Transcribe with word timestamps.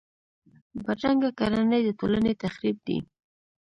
بدرنګه 0.83 1.29
کړنې 1.39 1.79
د 1.83 1.89
ټولنې 1.99 2.33
تخریب 2.43 2.77
دي 2.87 2.97